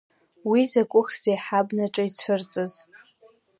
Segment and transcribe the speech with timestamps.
[0.49, 2.73] Уи закәыхзеи ҳабнаҿы ицәырҵыз?